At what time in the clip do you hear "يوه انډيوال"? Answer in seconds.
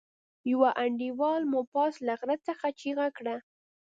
0.51-1.41